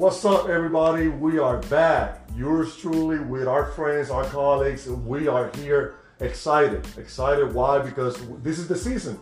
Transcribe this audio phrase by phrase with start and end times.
[0.00, 1.08] What's up, everybody?
[1.08, 2.26] We are back.
[2.34, 4.88] Yours truly with our friends, our colleagues.
[4.88, 6.86] We are here excited.
[6.96, 7.52] Excited.
[7.52, 7.80] Why?
[7.80, 9.18] Because this is the season,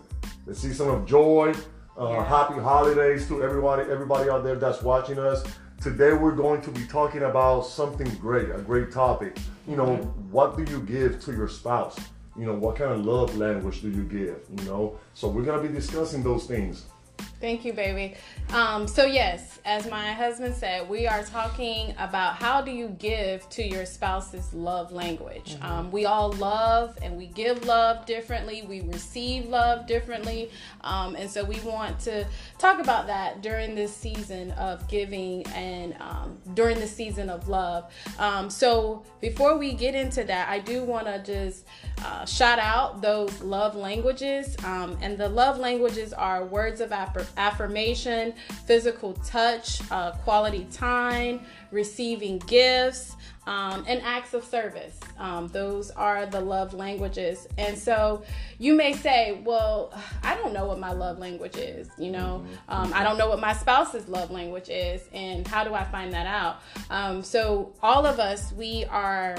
[0.47, 1.53] the season of joy.
[1.99, 2.25] Uh, Yeah.
[2.25, 5.43] Happy holidays to everybody, everybody out there that's watching us.
[5.81, 9.37] Today we're going to be talking about something great, a great topic.
[9.67, 9.97] You know,
[10.31, 11.99] what do you give to your spouse?
[12.39, 14.39] You know, what kind of love language do you give?
[14.57, 16.85] You know, so we're gonna be discussing those things.
[17.41, 18.17] Thank you, baby.
[18.53, 23.49] Um, so yes, as my husband said, we are talking about how do you give
[23.51, 25.57] to your spouse's love language.
[25.63, 28.63] Um, we all love and we give love differently.
[28.63, 32.27] We receive love differently, um, and so we want to
[32.59, 37.93] talk about that during this season of giving and um, during the season of love.
[38.19, 41.67] Um, so before we get into that, I do want to just
[42.05, 47.28] uh, shout out those love languages, um, and the love languages are words of affir-
[47.37, 48.35] affirmation,
[48.67, 53.17] physical touch, uh, quality time, receiving gifts,
[53.49, 55.01] um, and acts of service.
[55.19, 57.49] Um, those are the love languages.
[57.57, 58.23] And so
[58.59, 61.89] you may say, well, I don't know what my love language is.
[61.97, 65.09] You know, um, I don't know what my spouse's love language is.
[65.15, 66.61] And how do I find that out?
[66.91, 69.37] Um, so all of us, we are.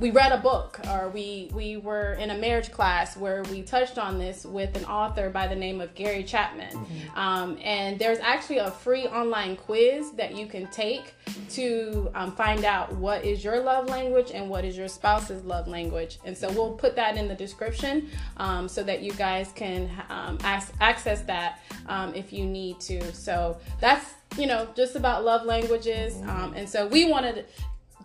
[0.00, 3.96] We read a book or we we were in a marriage class where we touched
[3.96, 6.76] on this with an author by the name of Gary Chapman.
[7.14, 11.14] Um, and there's actually a free online quiz that you can take
[11.50, 15.68] to um, find out what is your love language and what is your spouse's love
[15.68, 16.18] language.
[16.24, 18.08] And so we'll put that in the description
[18.38, 23.14] um, so that you guys can um, ac- access that um, if you need to.
[23.14, 26.20] So that's you know just about love languages.
[26.22, 27.44] Um, and so we wanted to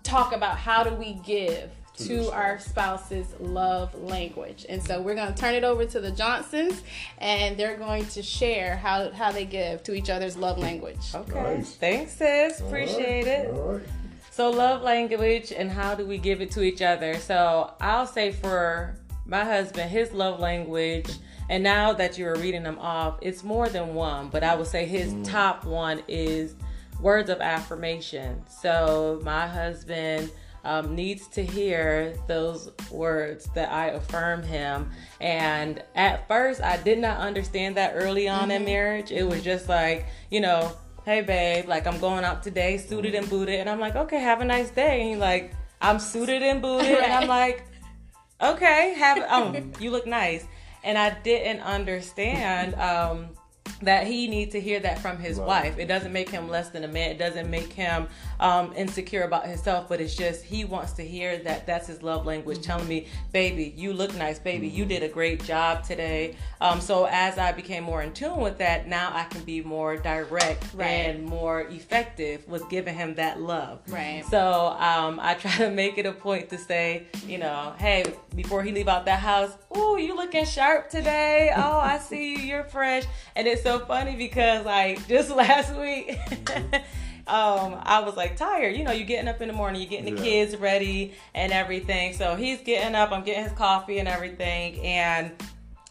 [0.04, 4.66] talk about how do we give To to our spouse's love language.
[4.70, 6.82] And so we're going to turn it over to the Johnsons
[7.18, 11.14] and they're going to share how, how they give to each other's love language.
[11.14, 11.58] Okay.
[11.58, 11.76] Nice.
[11.76, 12.62] Thanks, sis.
[12.62, 13.52] All Appreciate right, it.
[13.52, 13.84] All right.
[14.32, 17.18] So, love language and how do we give it to each other?
[17.18, 18.96] So, I'll say for
[19.26, 21.10] my husband, his love language,
[21.50, 24.68] and now that you are reading them off, it's more than one, but I would
[24.68, 25.28] say his mm.
[25.28, 26.56] top one is
[27.00, 28.44] words of affirmation.
[28.48, 30.32] So, my husband.
[30.66, 34.92] Um, needs to hear those words that I affirm him.
[35.22, 39.10] And at first, I did not understand that early on in marriage.
[39.10, 43.28] It was just like, you know, hey babe, like I'm going out today, suited and
[43.30, 45.02] booted, and I'm like, okay, have a nice day.
[45.02, 47.66] And he's like, I'm suited and booted, and I'm like,
[48.42, 50.46] okay, have um, you look nice.
[50.84, 53.30] And I didn't understand um
[53.82, 55.48] that he needs to hear that from his Right.
[55.48, 55.80] wife.
[55.80, 57.12] It doesn't make him less than a man.
[57.12, 58.08] It doesn't make him
[58.40, 59.88] um, insecure about himself.
[59.90, 63.74] But it's just he wants to hear that that's his love language, telling me, "Baby,
[63.78, 64.40] you look nice.
[64.40, 68.38] Baby, you did a great job today." Um, so as I became more in tune
[68.38, 70.88] with that, now I can be more direct Right.
[70.88, 73.80] and more effective with giving him that love.
[73.88, 74.24] Right.
[74.30, 78.04] So um, I try to make it a point to say, you know, hey,
[78.36, 81.52] before he leave out that house, ooh, you looking sharp today.
[81.56, 82.40] Oh, I see you.
[82.40, 83.04] You're fresh.
[83.36, 86.18] And it's so funny because like just last week.
[87.30, 88.92] Um, I was like tired, you know.
[88.92, 90.28] you're getting up in the morning, you're getting the Yeah.
[90.46, 92.14] kids ready and everything.
[92.14, 95.32] So he's getting up, I'm getting his coffee and everything, and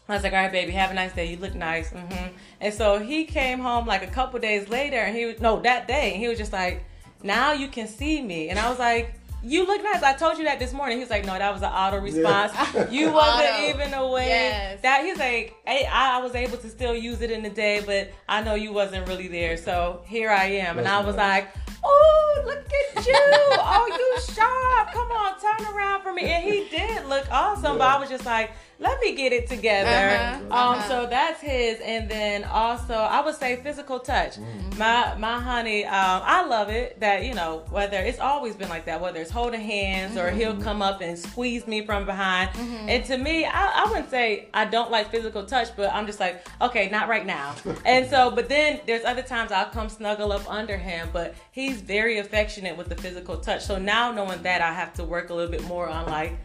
[0.07, 1.25] I was like, "All right, baby, have a nice day.
[1.25, 2.27] You look nice." hmm
[2.59, 5.87] And so he came home like a couple days later, and he was no that
[5.87, 6.83] day, and he was just like,
[7.23, 9.13] "Now you can see me," and I was like.
[9.41, 10.03] You look nice.
[10.03, 10.99] I told you that this morning.
[10.99, 12.51] He's like, no, that was an auto response.
[12.91, 13.69] You wasn't Auto.
[13.69, 14.81] even aware Yes.
[14.81, 17.81] that he's like, hey, I, I was able to still use it in the day,
[17.85, 19.55] but I know you wasn't really there.
[19.57, 21.43] So here I am, and I was nice.
[21.45, 22.57] like, oh, look
[22.97, 23.13] at you.
[23.15, 24.91] oh, you sharp.
[24.93, 26.23] Come on, turn around for me.
[26.23, 28.51] And he did look awesome, but I was just like,
[28.81, 29.89] let me get it together.
[29.89, 30.87] Uh-huh, Um, uh-huh.
[30.87, 34.37] so that's his, and then also I would say physical touch.
[34.77, 38.85] My my honey, um, I love it that you know whether it's always been like
[38.85, 42.49] that, whether it's holding hands or he'll come up and squeeze me from behind.
[42.87, 46.19] And to me, I, I wouldn't say I don't like physical touch, but I'm just
[46.21, 47.55] like, okay, not right now.
[47.85, 51.81] and so, but then there's other times I'll come snuggle up under him, but he's
[51.81, 53.65] very affectionate with the physical touch.
[53.65, 56.37] So now knowing that, I have to work a little bit more on like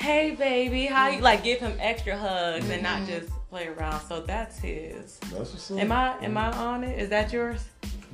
[0.00, 4.00] hey baby, how you like give him extra hugs and not just play around.
[4.02, 5.18] So that's his.
[5.18, 5.78] That's what's up.
[5.78, 6.98] Am I am I on it?
[6.98, 7.64] Is that yours?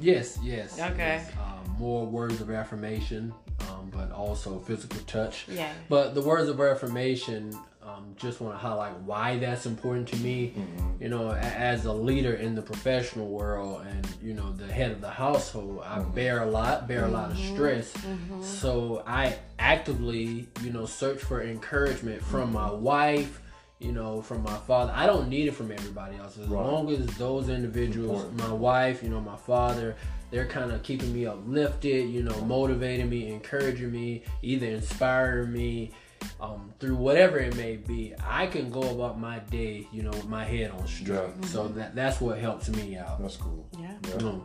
[0.00, 0.78] Yes, yes.
[0.78, 1.22] Okay.
[1.24, 1.30] yes.
[1.38, 3.32] Um, more words of affirmation,
[3.70, 5.46] um, but also physical touch.
[5.48, 5.72] Yeah.
[5.88, 7.56] But the words of affirmation,
[7.96, 10.52] um, just want to highlight why that's important to me.
[10.56, 11.02] Mm-hmm.
[11.02, 15.00] You know, as a leader in the professional world and, you know, the head of
[15.00, 16.14] the household, I mm-hmm.
[16.14, 17.54] bear a lot, bear a lot of mm-hmm.
[17.54, 17.94] stress.
[18.42, 23.40] So I actively, you know, search for encouragement from my wife,
[23.78, 24.92] you know, from my father.
[24.94, 26.38] I don't need it from everybody else.
[26.38, 26.64] As Right.
[26.64, 28.50] long as those individuals, Important.
[28.50, 29.96] my wife, you know, my father,
[30.30, 35.92] they're kind of keeping me uplifted, you know, motivating me, encouraging me, either inspiring me
[36.40, 38.14] um, through whatever it may be.
[38.24, 41.30] I can go about my day, you know, with my head on straight.
[41.40, 41.46] Yeah.
[41.46, 43.20] So that that's what helps me out.
[43.20, 43.66] That's cool.
[43.78, 43.94] Yeah.
[44.02, 44.42] Mm.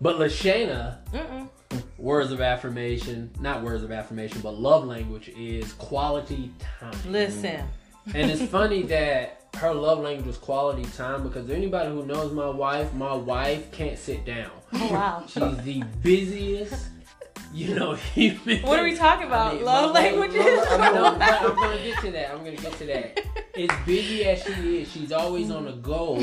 [0.00, 0.98] But Lashana,
[1.96, 6.94] words of affirmation, not words of affirmation, but love language is quality time.
[7.06, 7.62] Listen.
[8.14, 12.48] And it's funny that her love language is quality time because anybody who knows my
[12.48, 14.50] wife, my wife can't sit down.
[14.72, 15.24] Oh, wow.
[15.28, 16.88] She's the busiest,
[17.52, 18.62] you know, human.
[18.62, 19.54] What are we talking about?
[19.54, 20.40] I Love my- languages?
[20.70, 22.30] I know, but I'm gonna get to that.
[22.30, 23.18] I'm gonna get to that.
[23.54, 26.18] As busy as she is, she's always on the go.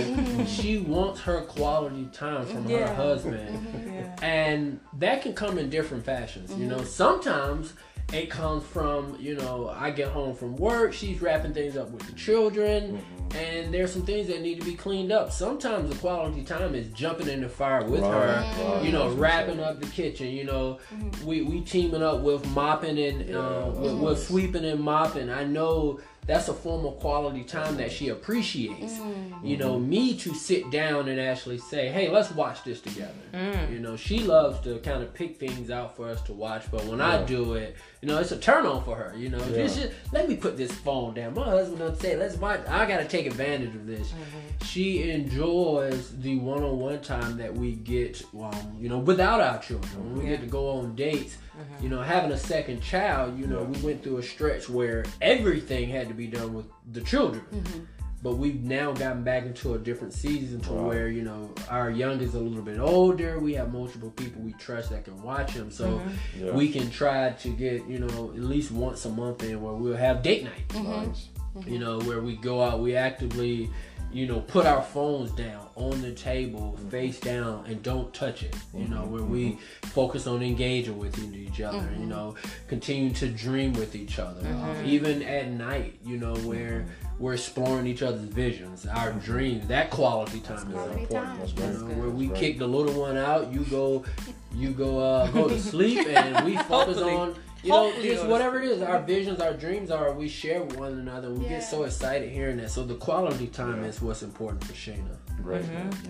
[0.45, 2.95] She wants her quality time from her Yeah.
[2.95, 4.15] husband, Yeah.
[4.23, 6.51] and that can come in different fashions.
[6.57, 6.85] You know, mm-hmm.
[6.85, 7.73] sometimes
[8.13, 12.05] it comes from you know I get home from work, she's wrapping things up with
[12.05, 12.97] the children.
[12.97, 13.15] Mm-hmm.
[13.35, 15.31] And there's some things that need to be cleaned up.
[15.31, 18.55] Sometimes the quality time is jumping in the fire with Right, her, right.
[18.55, 18.85] Mm-hmm.
[18.87, 20.29] you know, That's wrapping up the kitchen.
[20.29, 21.25] You know, mm-hmm.
[21.27, 25.29] we we teaming up with mopping and uh, with, with sweeping and mopping.
[25.29, 28.93] I know that's a form of quality time that she appreciates.
[28.93, 29.43] Mm.
[29.43, 33.71] You know, me to sit down and actually say, "Hey, let's watch this together." Mm.
[33.73, 36.85] You know, she loves to kind of pick things out for us to watch, but
[36.85, 39.13] when I do it, you know, it's a turn on for her.
[39.17, 39.63] You know, Yeah.
[39.63, 41.33] just, just let me put this phone down.
[41.33, 44.09] My husband will say, "Let's watch." I gotta take advantage of this.
[44.09, 44.65] Mm-hmm.
[44.65, 50.13] She enjoys the one-on-one time that we get, um, you know, without our children.
[50.13, 51.83] When we get to go on dates, mm-hmm.
[51.83, 53.67] you know, having a second child, you know, Yeah.
[53.67, 57.43] we went through a stretch where everything had to be done with the children.
[57.53, 57.79] Mm-hmm.
[58.21, 60.87] But we've now gotten back into a different season to Right.
[60.87, 63.39] where you know our youngest is a little bit older.
[63.39, 66.45] We have multiple people we trust that can watch him, so mm-hmm.
[66.45, 66.51] Yeah.
[66.51, 69.95] we can try to get you know at least once a month in where we'll
[69.95, 71.07] have date night mm-hmm.
[71.07, 71.29] Nice.
[71.65, 73.69] you know, where we go out, we actively,
[74.11, 78.55] you know, put our phones down on the table, face down, and don't touch it.
[78.73, 79.13] You know, mm-hmm.
[79.13, 79.87] where we mm-hmm.
[79.87, 82.09] focus on engaging with each other, you mm-hmm.
[82.09, 82.35] know,
[82.67, 84.47] continue to dream with each other.
[84.47, 86.85] Um, even at night, you know, where
[87.19, 89.67] we're exploring each other's visions, our dreams.
[89.67, 91.31] That quality time is quality important.
[91.31, 91.39] time.
[91.39, 92.47] That's You know, where we That's right.
[92.47, 94.05] kick the little one out, you go,
[94.53, 98.61] you go, uh, go to sleep, and we focus on you know, Hopefully just whatever
[98.61, 101.29] it is, our visions, our dreams are, we share with one another.
[101.31, 101.49] We Yeah.
[101.49, 102.69] get so excited hearing that.
[102.71, 103.89] So the quality time Yeah.
[103.89, 105.17] is what's important for Shayna.
[105.43, 105.63] Great.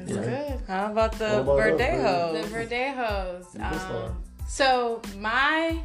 [0.05, 0.25] That's Right.
[0.25, 0.61] good.
[0.67, 2.55] How about the What about birthday us, The?
[2.55, 3.53] Verdejos.
[3.53, 4.05] You can start.
[4.05, 5.79] Um, so my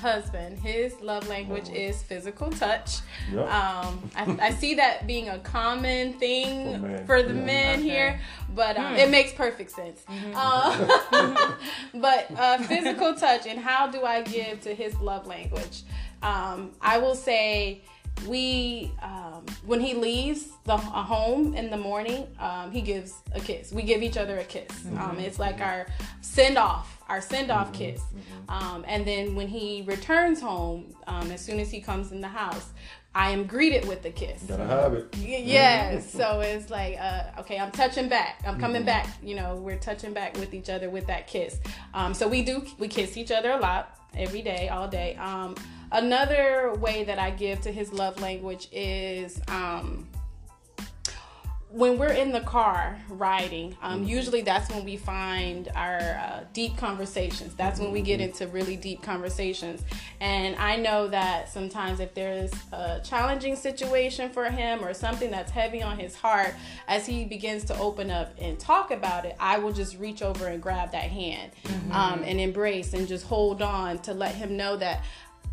[0.00, 2.98] husband, his love language is physical touch.
[3.32, 3.52] Yep.
[3.52, 7.44] Um, I, I see that being a common thing For for the yeah.
[7.44, 7.88] men Okay.
[7.88, 8.20] here,
[8.54, 10.04] but um, it makes perfect sense.
[10.34, 11.52] Uh,
[11.94, 15.82] but uh, physical touch and how do I give to his love language?
[16.22, 17.82] Um, I will say
[18.26, 23.40] we um, when he leaves the a home in the morning, um, he gives a
[23.40, 23.72] kiss.
[23.72, 24.70] We give each other a kiss.
[24.98, 25.86] Um, it's like our
[26.20, 28.00] send off, our send off kiss.
[28.48, 32.28] Um, and then when he returns home, um, as soon as he comes in the
[32.28, 32.70] house,
[33.14, 34.42] I am greeted with a kiss.
[34.42, 35.08] Gotta have it.
[35.16, 36.10] Y- Yes.
[36.12, 38.42] So it's like, uh, okay, I'm touching back.
[38.46, 39.06] I'm coming back.
[39.22, 41.58] You know, we're touching back with each other with that kiss.
[41.94, 45.16] Um, so we do, we kiss each other a lot every day, all day.
[45.92, 50.08] Another way that I give to his love language is, um,
[51.76, 56.74] when we're in the car riding, um, usually that's when we find our uh, deep
[56.78, 57.54] conversations.
[57.54, 59.82] That's when we get into really deep conversations.
[60.20, 65.50] And I know that sometimes if there's a challenging situation for him or something that's
[65.50, 66.54] heavy on his heart,
[66.88, 70.46] as he begins to open up and talk about it, I will just reach over
[70.46, 71.52] and grab that hand
[71.90, 75.04] um, and embrace and just hold on to let him know that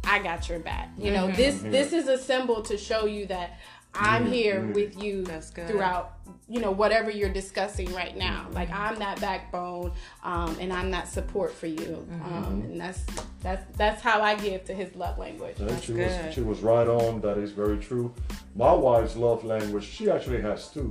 [0.03, 0.89] I got your back.
[0.97, 3.57] You know, this this is a symbol to show you that
[3.95, 5.67] I'm here with you That's good.
[5.67, 6.13] throughout
[6.49, 9.91] you know whatever you're discussing right now like i'm that backbone
[10.23, 13.03] um, and i'm that support for you um, and that's
[13.41, 16.33] that's that's how i give to his love language Yeah, she was good.
[16.33, 17.21] she was right on.
[17.21, 18.13] That is very true.
[18.55, 20.89] My wife's love language, she actually has two.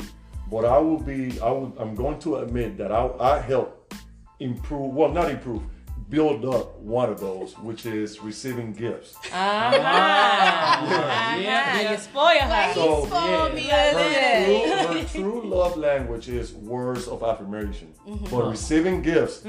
[0.50, 3.94] But I will be I will I'm going to admit that I I help
[4.40, 5.62] improve well not improve,
[6.12, 9.16] build up one of those, which is receiving gifts.
[9.32, 11.40] Ah, Yeah,
[11.80, 11.90] yeah.
[11.92, 12.74] You spoil her.
[12.74, 13.54] So, he spoiled yeah.
[13.54, 14.68] me Her already.
[14.68, 17.94] True, her true love language is words of affirmation.
[18.06, 18.26] Mm-hmm.
[18.30, 19.42] But receiving gifts,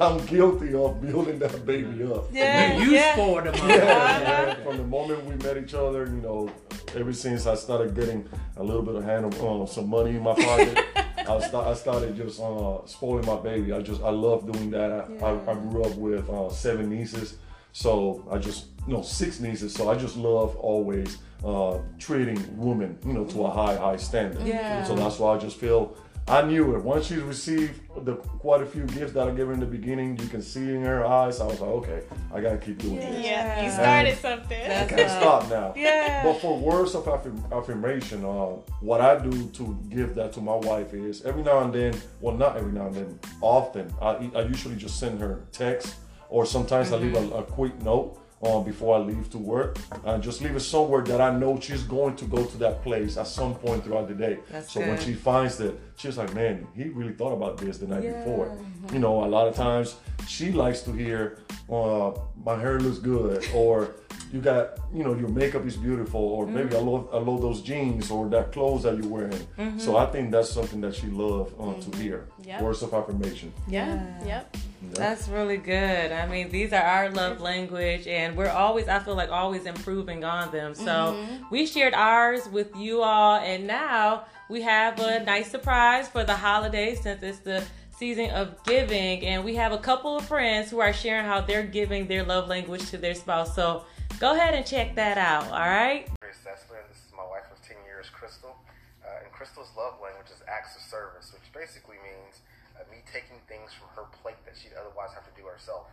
[0.00, 2.24] I'm guilty of building that baby up.
[2.32, 3.12] Yeah, You, you yeah.
[3.12, 3.54] spoiled them.
[3.68, 6.50] Yeah, man, from the moment we met each other, you know,
[6.96, 10.22] ever since I started getting a little bit of hand of uh, some money in
[10.22, 10.78] my pocket,
[11.28, 13.72] I, sta- I started just uh, spoiling my baby.
[13.72, 14.90] I just I love doing that.
[14.92, 17.36] I, I, I grew up with uh, seven nieces,
[17.72, 19.74] so I just no six nieces.
[19.74, 24.46] So I just love always uh, treating women, you know, to a high, high standard.
[24.46, 24.82] Yeah.
[24.84, 26.82] So that's why I just feel I knew it.
[26.82, 30.18] Once she received the quite a few gifts that I gave her in the beginning,
[30.18, 31.38] you can see in her eyes.
[31.38, 32.02] I was like, okay,
[32.32, 33.26] I gotta keep doing this.
[33.26, 33.74] Yeah, you Yeah.
[33.74, 34.62] started something.
[34.70, 35.74] I can't stop now.
[35.76, 36.22] Yeah.
[36.24, 40.56] But for words of affirm- affirmation, uh, what I do to give that to my
[40.56, 44.40] wife is every now and then, well, not every now and then, often, I, I
[44.42, 45.96] usually just send her text
[46.30, 49.78] or sometimes I leave a, a quick note um, before I leave to work.
[50.04, 53.16] And just leave it somewhere that I know she's going to go to that place
[53.16, 54.38] at some point throughout the day.
[54.50, 57.86] That's so when she finds it, she's like, man, he really thought about this the
[57.86, 58.18] night Yeah.
[58.18, 58.56] before.
[58.92, 59.96] You know, a lot of times
[60.28, 61.38] she likes to hear,
[61.70, 62.12] uh,
[62.44, 63.92] my hair looks good, or
[64.34, 66.88] you got, you know, your makeup is beautiful, or maybe I mm-hmm.
[66.88, 69.46] love, I love those jeans or that clothes that you're wearing.
[69.56, 69.78] Mm-hmm.
[69.78, 72.00] So I think that's something that she loves um, to mm-hmm.
[72.00, 72.26] hear.
[72.44, 72.60] Yep.
[72.60, 73.52] Words of affirmation.
[73.68, 73.94] Yeah.
[74.26, 74.26] Yeah.
[74.26, 74.56] Yep.
[74.94, 76.10] That's really good.
[76.10, 80.24] I mean, these are our love language, and we're always, I feel like, always improving
[80.24, 80.74] on them.
[80.74, 81.16] So
[81.52, 86.34] we shared ours with you all, and now we have a nice surprise for the
[86.34, 87.64] holidays since it's the
[87.96, 91.62] season of giving, and we have a couple of friends who are sharing how they're
[91.62, 93.54] giving their love language to their spouse.
[93.54, 93.84] So
[94.20, 95.50] go ahead and check that out.
[95.50, 96.06] All right.
[96.20, 98.54] Chris Sessler, this is my wife of 10 years, Crystal.
[99.02, 102.40] Uh, and Crystal's love language is acts of service, which basically means
[102.78, 105.90] uh, me taking things from her plate that she'd otherwise have to do herself,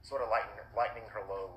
[0.00, 1.52] sort of lightening, lightening her load.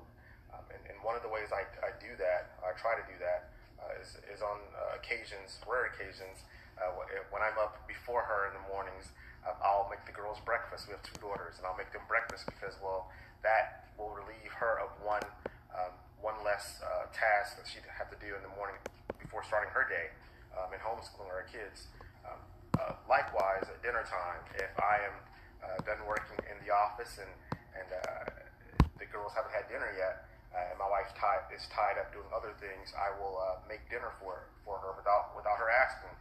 [0.52, 3.16] Um, and, and one of the ways I, I do that, I try to do
[3.22, 6.44] that, uh, is, is on uh, occasions, rare occasions,
[6.78, 6.94] uh,
[7.30, 9.10] when I'm up before her in the mornings,
[9.42, 10.86] um, I'll make the girls breakfast.
[10.86, 13.10] We have two daughters, and I'll make them breakfast because, well,
[13.42, 15.26] that will relieve her of one
[15.74, 18.74] um, one less uh, task that she'd have to do in the morning
[19.22, 20.10] before starting her day
[20.58, 21.86] um, in homeschooling our kids.
[22.26, 22.38] Um,
[22.78, 25.16] uh, likewise, at dinner time, if I am
[25.62, 27.30] uh, done working in the office and
[27.78, 28.26] and uh,
[28.98, 31.06] the girls haven't had dinner yet, uh, and my wife
[31.54, 35.34] is tied up doing other things, I will uh, make dinner for for her without
[35.38, 36.14] without her asking.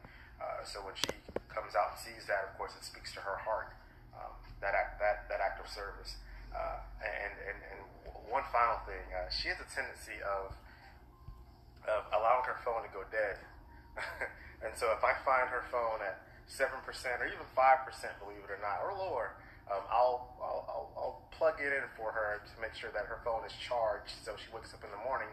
[0.68, 1.16] So when she
[1.48, 3.72] comes out and sees that, of course, it speaks to her heart.
[4.12, 6.18] Um, that act that that act of service.
[6.98, 7.80] And, and and
[8.27, 10.55] one final thing, uh, she has a tendency of
[11.88, 13.39] of allowing her phone to go dead.
[14.63, 18.43] and so if I find her phone at seven percent or even five percent, believe
[18.43, 19.39] it or not, or lower,
[19.72, 23.24] um, I'll, I'll I'll I'll plug it in for her to make sure that her
[23.24, 25.31] phone is charged, so she wakes up in the morning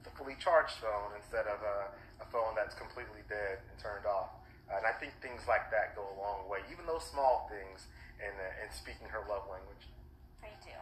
[0.00, 1.78] with a fully charged phone instead of a,
[2.20, 4.36] a phone that's completely dead and turned off.
[4.68, 7.84] And I think things like that go a long way, even those small things,
[8.20, 9.84] in uh, in speaking her love language.
[10.40, 10.76] They do.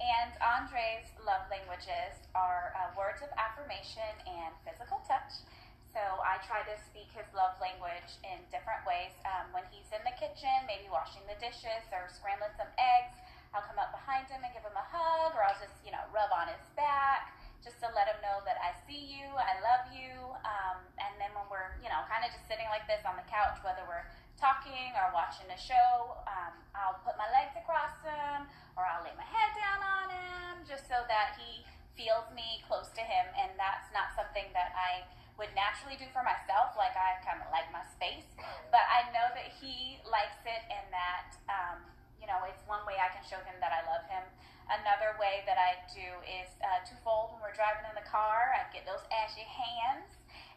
[0.00, 5.44] And Andre's love languages are uh, words of affirmation and physical touch.
[5.92, 9.12] So I try to speak his love language in different ways.
[9.28, 13.18] Um, when he's in the kitchen, maybe washing the dishes or scrambling some eggs,
[13.50, 16.00] I'll come up behind him and give him a hug, or I'll just, you know,
[16.14, 19.84] rub on his back just to let him know that I see you, I love
[19.92, 20.14] you.
[20.46, 23.26] Um, and then when we're, you know, kind of just sitting like this on the
[23.28, 24.08] couch, whether we're
[24.40, 28.48] talking or watching a show, um, I'll put my legs across him
[28.80, 31.60] or I'll lay my head down on him just so that he
[31.92, 33.28] feels me close to him.
[33.36, 35.04] And that's not something that I
[35.36, 36.72] would naturally do for myself.
[36.80, 38.24] Like I kind of like my space,
[38.72, 41.84] but I know that he likes it and that, um,
[42.16, 44.24] you know, it's one way I can show him that I love him.
[44.72, 48.56] Another way that I do is uh, twofold when we're driving in the car.
[48.56, 50.08] I get those ashy hands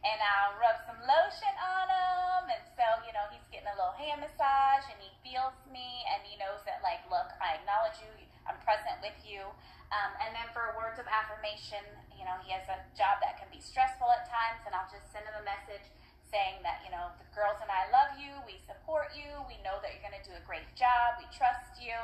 [0.06, 2.42] and I'll rub some lotion on him.
[2.54, 6.22] And so, you know, he's getting a little hand massage and he feels me and
[6.24, 8.12] he knows that, like, look, I acknowledge you,
[8.46, 9.50] I'm present with you.
[9.90, 11.82] Um, and then for words of affirmation,
[12.14, 15.10] you know, he has a job that can be stressful at times, and I'll just
[15.10, 15.82] send him a message
[16.30, 19.82] saying that, you know, the girls and I love you, we support you, we know
[19.82, 21.98] that you're going to do a great job, we trust you.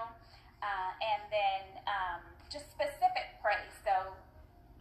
[0.65, 3.77] Uh, and then um, just specific praise.
[3.86, 4.17] So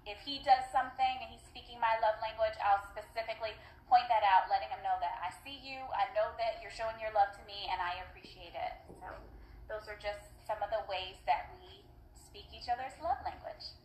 [0.08, 3.52] if he does something and he's speaking my love language, I'll specifically
[3.92, 6.96] point that out, letting him know that I see you, I know that you're showing
[6.96, 8.74] your love to me, and I appreciate it.
[9.04, 9.12] So
[9.68, 11.84] those are just some of the ways that we
[12.16, 13.76] speak each other's love language.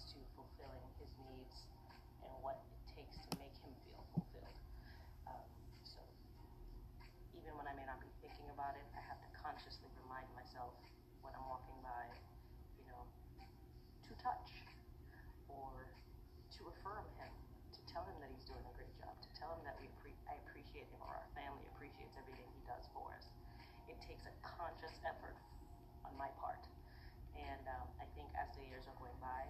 [0.00, 1.68] comes to fulfilling his needs
[2.24, 4.56] and what it takes to make him feel fulfilled.
[5.28, 5.44] Um,
[5.84, 6.00] so
[7.36, 10.72] even when I may not be thinking about it, I have to consciously remind myself
[11.20, 12.08] when I'm walking by,
[12.80, 13.02] you know,
[14.08, 14.64] to touch
[15.52, 15.68] or
[16.56, 17.32] to affirm him,
[17.76, 20.16] to tell him that he's doing a great job, to tell him that we pre-
[20.24, 23.28] I appreciate him or our family appreciates everything he does for us.
[23.84, 25.36] It takes a conscious effort
[26.08, 26.64] on my part.
[27.36, 29.44] And um, I think as the years are going by,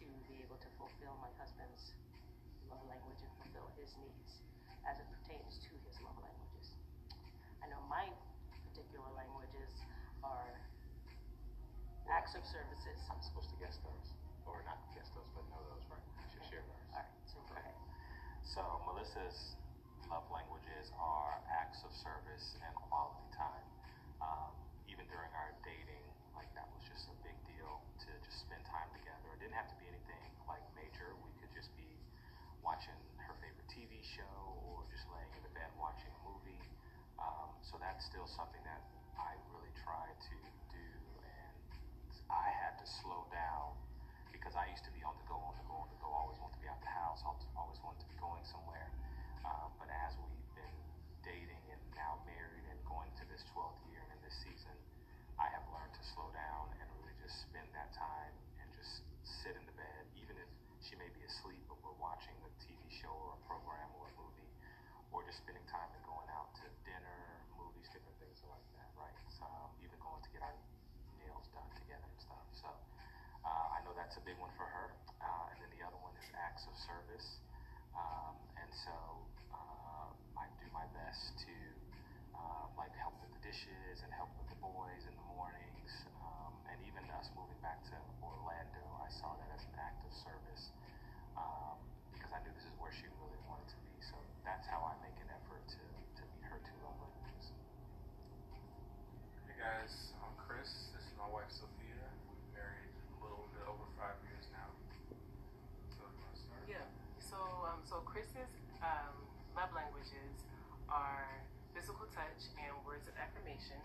[0.00, 1.96] to be able to fulfill my husband's
[2.68, 4.44] love language and fulfill his needs
[4.84, 6.76] as it pertains to his love languages.
[7.64, 8.04] I know my
[8.68, 9.72] particular languages
[10.20, 10.52] are
[12.12, 12.98] acts of services.
[13.08, 14.08] I'm supposed to guess those,
[14.46, 16.04] or not guess those, but know those, right?
[16.20, 16.84] I should share those.
[16.92, 17.76] All right, so go ahead.
[18.44, 19.56] So Melissa's
[20.12, 23.66] love languages are acts of service and quality time.
[24.22, 24.54] Um,
[24.86, 26.06] even during our dating,
[26.38, 29.26] like that was just a big deal to just spend time together.
[29.34, 31.10] It didn't have to be anything like major.
[31.26, 31.90] We could just be
[32.62, 36.62] watching her favorite TV show or just laying in the bed watching a movie.
[37.18, 38.84] Um, so that's still something that
[39.16, 40.36] I really try to
[40.68, 40.88] do,
[41.24, 41.56] and
[42.28, 43.72] I had to slow down
[44.36, 46.12] because I used to be on the go, on the go, on the go.
[46.12, 47.24] Always want to be out the house.
[47.56, 48.92] Always wanted to be going somewhere.
[49.48, 50.76] Um, but as we've been
[51.24, 54.76] dating and now married and going to this 12th year and in this season,
[55.40, 59.56] I have learned to slow down and really just spend that time and just sit
[59.56, 60.50] in the bed, even if
[60.84, 64.14] she may be asleep, but we're watching a TV show or a program or a
[64.20, 64.52] movie,
[65.16, 67.20] or just spending time and going out to dinner,
[67.56, 69.16] movies, different things like that, right?
[69.32, 70.52] So, um, even going to get our
[71.16, 72.44] nails done together and stuff.
[72.52, 72.68] So
[73.42, 74.94] uh, I know that's a big one for her.
[75.18, 77.42] Uh, and then the other one is acts of service.
[77.90, 78.94] Um, and so
[79.50, 81.54] uh, I do my best to
[82.38, 85.90] uh, like help with the dishes and help with the boys in the mornings.
[86.22, 90.14] Um, and even us moving back to Orlando, I saw that as an act of
[90.14, 90.70] service
[91.34, 91.74] um,
[92.14, 93.98] because I knew this is where she really wanted to be.
[94.06, 94.14] So
[94.46, 97.50] that's how I make an effort to, to meet her two languages.
[99.50, 100.94] Hey guys, I'm Chris.
[100.94, 102.06] This is my wife Sophia.
[102.30, 104.68] We've been married a little bit over five years now.
[105.96, 106.62] So you want to start?
[106.68, 106.86] Yeah.
[107.18, 108.52] So, um, so Chris's
[108.84, 109.16] um,
[109.56, 110.44] love languages
[110.92, 111.26] are
[112.60, 113.80] and words of affirmation,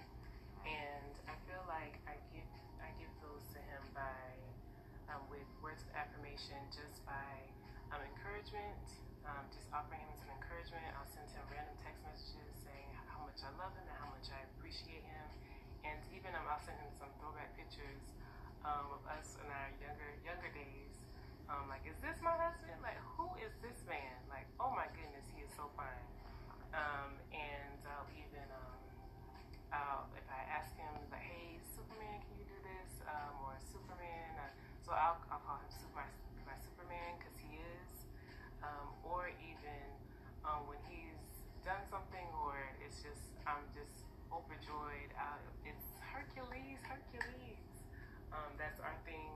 [0.67, 2.47] and I feel like I give
[2.83, 4.19] I give those to him by
[5.07, 7.31] um, with words of affirmation just by
[7.95, 8.83] um, encouragement,
[9.23, 10.83] um, just offering him some encouragement.
[10.99, 14.27] I'll send him random text messages saying how much I love him and how much
[14.35, 15.27] I appreciate him,
[15.87, 18.03] and even um, I'll send him some throwback pictures
[18.67, 20.99] um, of us in our younger younger days.
[21.47, 22.79] Um, like, is this my husband?
[22.83, 24.15] Like, who is this man?
[24.27, 26.07] Like, oh my goodness, he is so fine.
[26.71, 28.79] Um, and I'll even, um,
[29.75, 33.03] I'll, if I ask him, like, hey, Superman, can you do this?
[33.03, 34.47] Um, or Superman, uh,
[34.79, 36.07] so I'll, I'll call him super, my,
[36.47, 37.91] my Superman because he is.
[38.63, 39.83] Um, or even
[40.47, 41.19] um, when he's
[41.67, 45.11] done something, or it's just, I'm just overjoyed.
[45.19, 47.67] Uh, it's Hercules, Hercules.
[48.31, 49.27] Um, that's our thing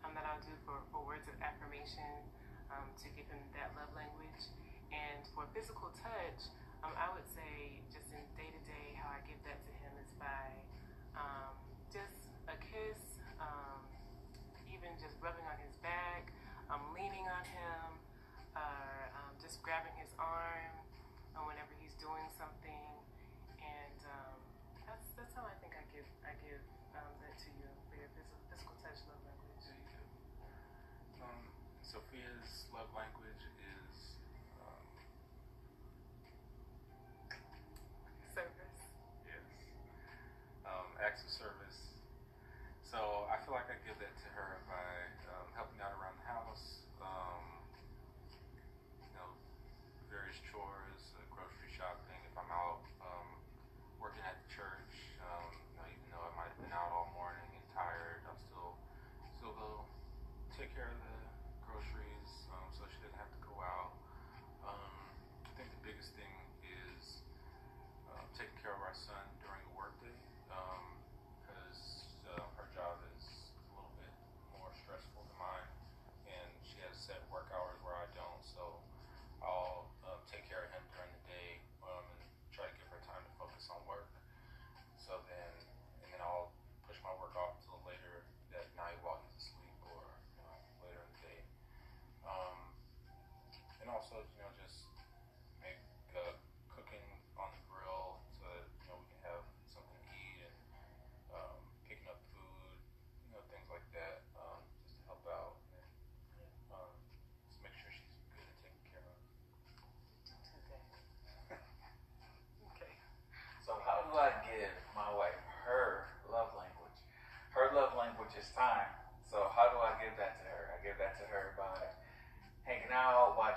[0.00, 2.24] um, that I'll do for, for words of affirmation
[2.72, 4.48] um, to give him that love language.
[4.90, 6.48] And for physical touch,
[6.82, 9.92] um, I would say just in day to day, how I give that to him
[10.00, 10.48] is by
[11.14, 11.52] um,
[11.92, 13.84] just a kiss, um,
[14.72, 16.32] even just rubbing on his back,
[16.72, 17.86] um, leaning on him,
[18.56, 20.74] or um, just grabbing his arm
[21.38, 22.90] um, whenever he's doing something.
[23.62, 24.38] And um,
[24.90, 26.58] that's that's how I think I give I give
[26.98, 29.62] um, that to you your physical, physical touch love language.
[29.62, 30.02] There you go.
[31.22, 31.42] Um,
[31.86, 33.38] Sophia's love language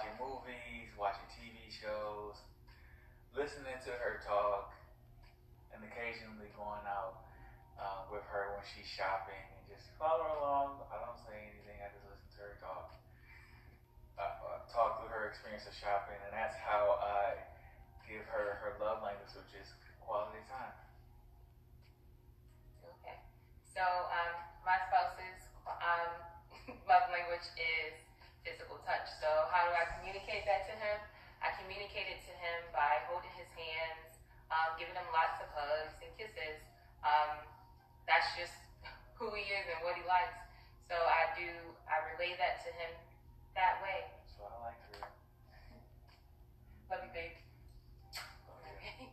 [0.03, 2.35] watching movies, watching TV shows,
[3.31, 4.75] listening to her talk,
[5.71, 7.23] and occasionally going out
[7.79, 10.83] uh, with her when she's shopping and just follow her along.
[10.91, 12.91] I don't say anything, I just listen to her talk.
[14.19, 17.39] Uh, uh, talk through her experience of shopping, and that's how I
[18.03, 19.71] give her her love language, which is
[20.03, 20.75] quality time.
[22.99, 23.23] Okay.
[23.71, 24.35] So, um,
[24.67, 26.11] my spouse's um,
[26.91, 28.02] love language is
[28.83, 29.07] touch.
[29.19, 30.99] So how do I communicate that to him?
[31.43, 34.15] I communicate it to him by holding his hands,
[34.51, 36.59] um, giving him lots of hugs and kisses.
[37.03, 37.43] Um,
[38.07, 38.55] that's just
[39.19, 40.39] who he is and what he likes.
[40.87, 41.47] So I do,
[41.87, 42.91] I relay that to him
[43.55, 44.07] that way.
[44.35, 45.03] So I like her.
[46.91, 47.35] Love you, babe.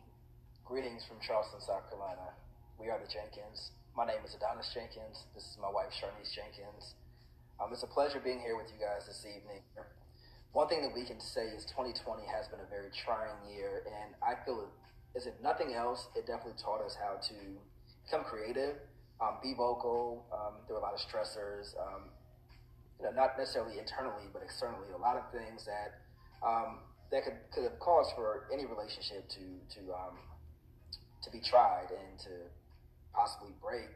[0.67, 2.35] Greetings from Charleston, South Carolina.
[2.79, 3.71] We are the Jenkins.
[3.95, 5.27] My name is Adonis Jenkins.
[5.35, 6.95] This is my wife, Sharnice Jenkins.
[7.61, 9.61] Um, it's a pleasure being here with you guys this evening.
[10.51, 14.17] One thing that we can say is 2020 has been a very trying year, and
[14.17, 14.65] I feel
[15.15, 17.37] as if nothing else, it definitely taught us how to
[18.03, 18.81] become creative,
[19.21, 20.25] um, be vocal.
[20.33, 22.09] Um, there were a lot of stressors, um,
[22.97, 24.89] you know, not necessarily internally, but externally.
[24.95, 26.01] A lot of things that
[26.41, 29.45] um, that could, could have caused for any relationship to
[29.77, 30.17] to um,
[31.21, 32.33] to be tried and to
[33.13, 33.93] possibly break.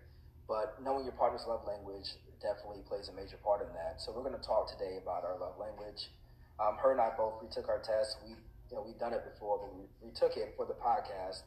[0.47, 4.01] But knowing your partner's love language definitely plays a major part in that.
[4.01, 6.11] So we're going to talk today about our love language.
[6.59, 8.17] Um, her and I both we took our test.
[8.23, 8.35] We
[8.71, 11.43] you know we've done it before, but we retook it for the podcast.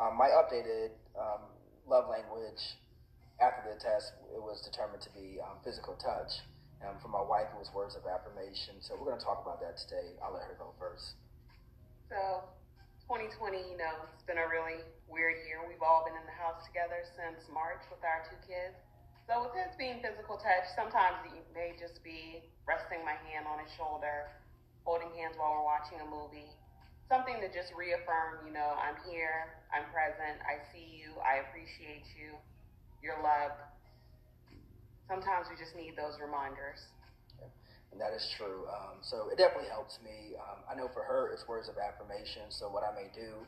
[0.00, 1.44] Um, my updated um,
[1.84, 2.80] love language
[3.40, 6.44] after the test it was determined to be um, physical touch.
[6.80, 8.80] Um, for my wife, it was words of affirmation.
[8.80, 10.16] So we're going to talk about that today.
[10.24, 11.12] I'll let her go first.
[12.08, 12.48] So,
[13.04, 15.60] 2020, you know, it's been a really weird year.
[15.68, 18.80] We've all been in the house together since March with our two kids.
[19.30, 23.62] So, with his being physical touch, sometimes it may just be resting my hand on
[23.62, 24.26] his shoulder,
[24.82, 26.50] holding hands while we're watching a movie.
[27.06, 32.10] Something to just reaffirm, you know, I'm here, I'm present, I see you, I appreciate
[32.18, 32.34] you,
[33.06, 33.54] you're loved.
[35.06, 36.90] Sometimes we just need those reminders.
[37.94, 38.66] and that is true.
[38.66, 40.34] Um, so it definitely helps me.
[40.42, 42.50] Um, I know for her, it's words of affirmation.
[42.50, 43.46] So what I may do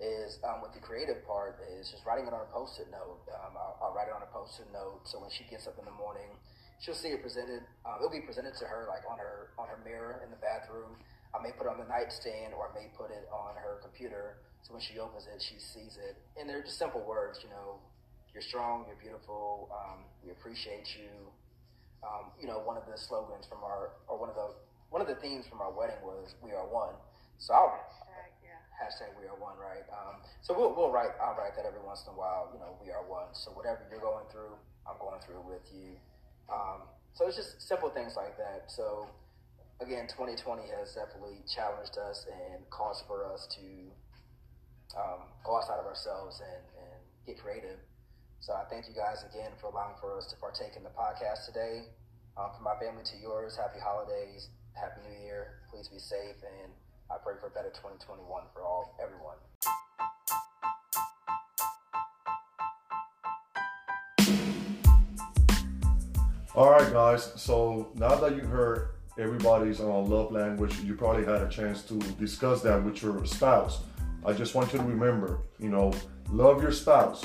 [0.00, 3.22] is um, with the creative part is just writing it on a post-it note.
[3.30, 5.06] Um, I'll, I'll write it on a post-it note.
[5.06, 6.34] So when she gets up in the morning,
[6.82, 7.62] she'll see it presented.
[7.86, 10.98] Um, it'll be presented to her like on her on her mirror in the bathroom.
[11.34, 14.38] I may put it on the nightstand or I may put it on her computer.
[14.62, 16.16] So when she opens it, she sees it.
[16.38, 17.82] And they're just simple words, you know,
[18.32, 21.10] you're strong, you're beautiful, um, we appreciate you.
[22.02, 24.52] Um, you know, one of the slogans from our, or one of the,
[24.90, 26.94] one of the themes from our wedding was "We are one."
[27.38, 27.80] So I'll
[28.74, 29.86] Hashtag, "We are one," right?
[29.90, 32.50] Um, so we'll, we'll write, I'll write that every once in a while.
[32.52, 35.96] You know, "We are one." So whatever you're going through, I'm going through with you.
[36.50, 38.66] Um, so it's just simple things like that.
[38.68, 39.08] So
[39.80, 43.66] again, 2020 has definitely challenged us and caused for us to
[44.98, 47.78] um, go outside of ourselves and, and get creative.
[48.40, 51.46] So I thank you guys again for allowing for us to partake in the podcast
[51.46, 51.88] today.
[52.36, 55.62] Um, from my family to yours, happy holidays, happy new year.
[55.70, 56.70] Please be safe, and
[57.10, 59.36] I pray for a better 2021 for all everyone.
[66.54, 67.32] All right, guys.
[67.36, 71.98] So now that you heard everybody's uh, love language, you probably had a chance to
[72.18, 73.80] discuss that with your spouse.
[74.24, 75.92] I just want you to remember, you know,
[76.30, 77.24] love your spouse.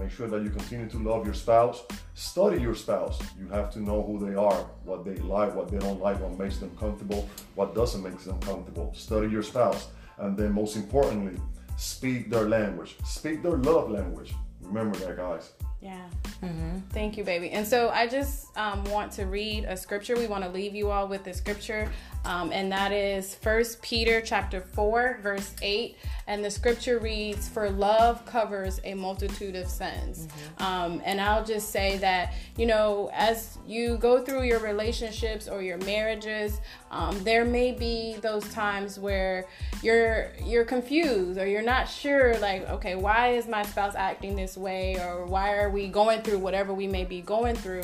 [0.00, 1.84] Make sure that you continue to love your spouse.
[2.14, 3.20] Study your spouse.
[3.38, 6.38] You have to know who they are, what they like, what they don't like, what
[6.38, 8.94] makes them comfortable, what doesn't make them comfortable.
[8.94, 9.88] Study your spouse.
[10.16, 11.38] And then, most importantly,
[11.76, 12.96] speak their language.
[13.04, 14.32] Speak their love language.
[14.62, 15.52] Remember that, guys.
[15.82, 16.08] Yeah.
[16.42, 16.78] Mm-hmm.
[16.90, 17.50] Thank you, baby.
[17.50, 20.16] And so I just um, want to read a scripture.
[20.16, 21.90] We want to leave you all with the scripture,
[22.24, 25.96] um, and that is First Peter chapter four, verse eight.
[26.26, 30.28] And the scripture reads, "For love covers a multitude of sins."
[30.58, 35.62] Um, and I'll just say that you know, as you go through your relationships or
[35.62, 39.46] your marriages, um, there may be those times where
[39.82, 44.56] you're you're confused or you're not sure, like, okay, why is my spouse acting this
[44.56, 47.82] way, or why are we going through whatever we may be going through?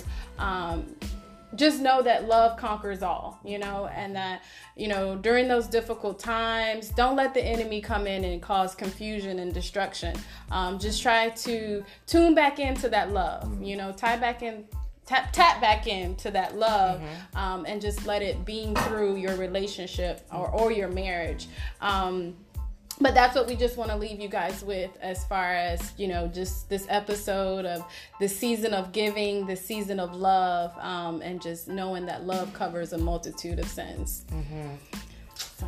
[1.55, 4.43] Just know that love conquers all, you know, and that,
[4.77, 9.39] you know, during those difficult times, don't let the enemy come in and cause confusion
[9.39, 10.17] and destruction.
[10.51, 14.67] Um, just try to tune back into that love, you know, tie back in.
[15.07, 17.01] Tap, tap back into that love
[17.37, 21.47] um, and just let it beam through your relationship or, or your marriage
[21.81, 22.35] um,
[23.01, 26.09] but that's what we just want to leave you guys with as far as you
[26.09, 27.85] know just this episode of
[28.21, 32.93] the season of giving the season of love um, and just knowing that love covers
[32.93, 34.25] a multitude of sins
[35.35, 35.67] so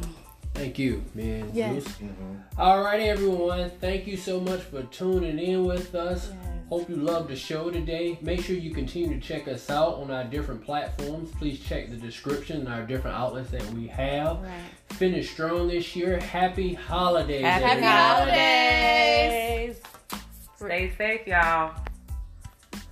[0.54, 1.52] Thank you, man.
[1.54, 1.84] Yes.
[1.84, 2.10] Bruce.
[2.56, 3.70] Alrighty, everyone.
[3.80, 6.32] Thank you so much for tuning in with us.
[6.68, 8.18] Hope you loved the show today.
[8.20, 11.30] Make sure you continue to check us out on our different platforms.
[11.38, 14.42] Please check the description and our different outlets that we have.
[14.42, 14.50] Right.
[14.90, 16.20] Finish strong this year.
[16.20, 17.42] Happy holidays.
[17.42, 17.92] Happy everyone.
[17.92, 19.80] holidays.
[20.56, 21.74] Stay safe, y'all.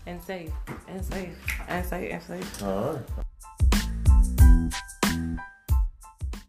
[0.06, 0.52] And safe.
[0.88, 1.36] And safe.
[1.68, 2.12] And safe.
[2.12, 2.62] And safe.
[2.62, 3.25] All right.